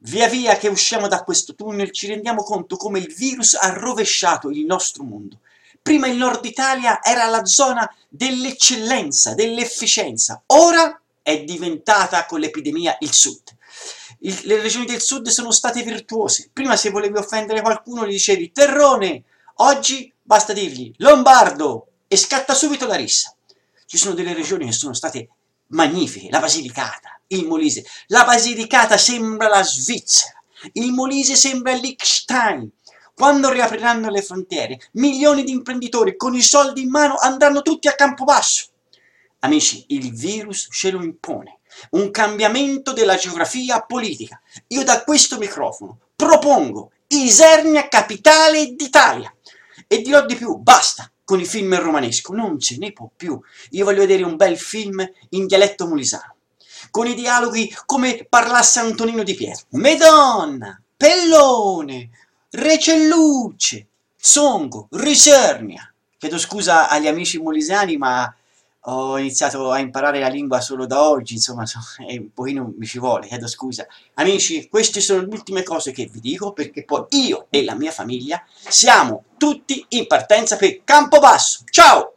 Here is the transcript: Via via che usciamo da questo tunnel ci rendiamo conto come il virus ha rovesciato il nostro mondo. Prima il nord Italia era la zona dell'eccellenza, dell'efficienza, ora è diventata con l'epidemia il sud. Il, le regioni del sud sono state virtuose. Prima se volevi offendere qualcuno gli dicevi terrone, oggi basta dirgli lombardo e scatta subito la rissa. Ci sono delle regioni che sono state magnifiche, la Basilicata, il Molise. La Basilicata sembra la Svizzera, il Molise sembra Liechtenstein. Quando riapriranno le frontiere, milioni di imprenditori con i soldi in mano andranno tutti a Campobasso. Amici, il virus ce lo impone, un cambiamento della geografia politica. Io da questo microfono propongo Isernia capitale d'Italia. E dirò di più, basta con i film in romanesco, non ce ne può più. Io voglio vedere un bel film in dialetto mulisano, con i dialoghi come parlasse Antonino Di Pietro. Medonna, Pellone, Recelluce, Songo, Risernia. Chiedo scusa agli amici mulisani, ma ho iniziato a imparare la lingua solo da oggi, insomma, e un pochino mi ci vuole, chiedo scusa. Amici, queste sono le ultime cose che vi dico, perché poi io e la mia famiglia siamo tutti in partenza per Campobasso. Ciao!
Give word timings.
Via 0.00 0.28
via 0.28 0.56
che 0.56 0.68
usciamo 0.68 1.08
da 1.08 1.24
questo 1.24 1.54
tunnel 1.54 1.90
ci 1.90 2.06
rendiamo 2.06 2.42
conto 2.42 2.76
come 2.76 2.98
il 2.98 3.12
virus 3.14 3.54
ha 3.54 3.70
rovesciato 3.70 4.50
il 4.50 4.64
nostro 4.66 5.02
mondo. 5.04 5.40
Prima 5.80 6.06
il 6.06 6.16
nord 6.16 6.44
Italia 6.44 7.02
era 7.02 7.26
la 7.26 7.44
zona 7.44 7.90
dell'eccellenza, 8.08 9.34
dell'efficienza, 9.34 10.42
ora 10.46 11.00
è 11.22 11.44
diventata 11.44 12.26
con 12.26 12.40
l'epidemia 12.40 12.96
il 13.00 13.12
sud. 13.12 13.42
Il, 14.20 14.40
le 14.44 14.60
regioni 14.60 14.84
del 14.84 15.00
sud 15.00 15.28
sono 15.28 15.50
state 15.50 15.82
virtuose. 15.82 16.50
Prima 16.52 16.76
se 16.76 16.90
volevi 16.90 17.16
offendere 17.16 17.62
qualcuno 17.62 18.06
gli 18.06 18.10
dicevi 18.12 18.52
terrone, 18.52 19.24
oggi 19.56 20.12
basta 20.22 20.52
dirgli 20.52 20.92
lombardo 20.98 21.86
e 22.06 22.16
scatta 22.16 22.54
subito 22.54 22.86
la 22.86 22.96
rissa. 22.96 23.34
Ci 23.86 23.96
sono 23.96 24.14
delle 24.14 24.34
regioni 24.34 24.66
che 24.66 24.72
sono 24.72 24.92
state 24.92 25.28
magnifiche, 25.68 26.28
la 26.30 26.40
Basilicata, 26.40 27.20
il 27.28 27.46
Molise. 27.46 27.84
La 28.08 28.24
Basilicata 28.24 28.96
sembra 28.96 29.48
la 29.48 29.62
Svizzera, 29.62 30.42
il 30.72 30.92
Molise 30.92 31.36
sembra 31.36 31.72
Liechtenstein. 31.74 32.70
Quando 33.14 33.50
riapriranno 33.50 34.10
le 34.10 34.20
frontiere, 34.20 34.78
milioni 34.92 35.42
di 35.42 35.50
imprenditori 35.50 36.16
con 36.16 36.34
i 36.34 36.42
soldi 36.42 36.82
in 36.82 36.90
mano 36.90 37.16
andranno 37.16 37.62
tutti 37.62 37.88
a 37.88 37.94
Campobasso. 37.94 38.66
Amici, 39.40 39.84
il 39.88 40.12
virus 40.14 40.68
ce 40.70 40.90
lo 40.90 41.02
impone, 41.02 41.60
un 41.92 42.10
cambiamento 42.10 42.92
della 42.92 43.16
geografia 43.16 43.80
politica. 43.80 44.40
Io 44.68 44.84
da 44.84 45.02
questo 45.02 45.38
microfono 45.38 45.98
propongo 46.14 46.90
Isernia 47.08 47.88
capitale 47.88 48.74
d'Italia. 48.74 49.32
E 49.86 50.02
dirò 50.02 50.26
di 50.26 50.34
più, 50.34 50.56
basta 50.56 51.10
con 51.26 51.40
i 51.40 51.44
film 51.44 51.72
in 51.72 51.82
romanesco, 51.82 52.32
non 52.32 52.60
ce 52.60 52.76
ne 52.78 52.92
può 52.92 53.10
più. 53.14 53.38
Io 53.70 53.84
voglio 53.84 53.98
vedere 53.98 54.22
un 54.22 54.36
bel 54.36 54.56
film 54.56 55.04
in 55.30 55.46
dialetto 55.46 55.88
mulisano, 55.88 56.36
con 56.92 57.08
i 57.08 57.14
dialoghi 57.14 57.74
come 57.84 58.24
parlasse 58.28 58.78
Antonino 58.78 59.24
Di 59.24 59.34
Pietro. 59.34 59.66
Medonna, 59.70 60.80
Pellone, 60.96 62.10
Recelluce, 62.50 63.88
Songo, 64.16 64.86
Risernia. 64.92 65.92
Chiedo 66.16 66.38
scusa 66.38 66.88
agli 66.88 67.08
amici 67.08 67.38
mulisani, 67.38 67.96
ma 67.96 68.32
ho 68.88 69.18
iniziato 69.18 69.70
a 69.70 69.78
imparare 69.78 70.20
la 70.20 70.28
lingua 70.28 70.60
solo 70.60 70.86
da 70.86 71.08
oggi, 71.08 71.34
insomma, 71.34 71.64
e 72.06 72.18
un 72.18 72.32
pochino 72.32 72.72
mi 72.76 72.86
ci 72.86 72.98
vuole, 72.98 73.26
chiedo 73.26 73.46
scusa. 73.46 73.86
Amici, 74.14 74.68
queste 74.68 75.00
sono 75.00 75.20
le 75.20 75.28
ultime 75.28 75.62
cose 75.62 75.92
che 75.92 76.08
vi 76.10 76.20
dico, 76.20 76.52
perché 76.52 76.84
poi 76.84 77.04
io 77.10 77.46
e 77.50 77.64
la 77.64 77.74
mia 77.74 77.90
famiglia 77.90 78.42
siamo 78.68 79.24
tutti 79.36 79.84
in 79.90 80.06
partenza 80.06 80.56
per 80.56 80.82
Campobasso. 80.84 81.64
Ciao! 81.70 82.15